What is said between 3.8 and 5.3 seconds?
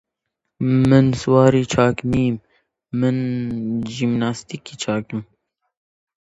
ژیمناستیکی چاکم!